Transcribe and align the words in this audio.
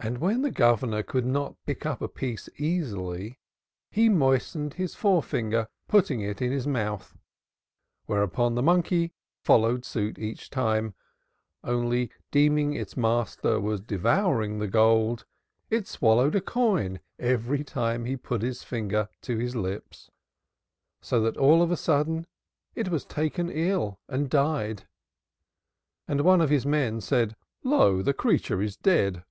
And 0.00 0.18
when 0.18 0.42
the 0.42 0.50
Governor 0.50 1.04
could 1.04 1.24
not 1.24 1.54
pick 1.66 1.86
up 1.86 2.02
a 2.02 2.08
piece 2.08 2.48
easily, 2.58 3.38
he 3.92 4.08
moistened 4.08 4.74
his 4.74 4.96
forefinger, 4.96 5.68
putting 5.86 6.20
it 6.20 6.38
to 6.38 6.50
his 6.50 6.66
mouth, 6.66 7.16
whereupon 8.06 8.56
the 8.56 8.62
monkey 8.64 9.12
followed 9.44 9.84
suit 9.84 10.18
each 10.18 10.50
time; 10.50 10.94
only 11.62 12.10
deeming 12.32 12.72
its 12.72 12.96
master 12.96 13.60
was 13.60 13.80
devouring 13.80 14.58
the 14.58 14.66
gold, 14.66 15.24
it 15.70 15.86
swallowed 15.86 16.34
a 16.34 16.40
coin 16.40 16.98
every 17.20 17.62
time 17.62 18.04
he 18.04 18.16
put 18.16 18.42
his 18.42 18.64
finger 18.64 19.08
to 19.22 19.38
his 19.38 19.54
lips. 19.54 20.10
So 21.00 21.20
that 21.20 21.36
of 21.36 21.70
a 21.70 21.76
sudden 21.76 22.26
it 22.74 22.88
was 22.88 23.04
taken 23.04 23.48
ill 23.48 24.00
and 24.08 24.28
died. 24.28 24.88
And 26.08 26.22
one 26.22 26.40
of 26.40 26.50
his 26.50 26.66
men 26.66 27.00
said, 27.00 27.36
"Lo, 27.62 28.02
the 28.02 28.12
creature 28.12 28.60
is 28.60 28.76
dead. 28.76 29.22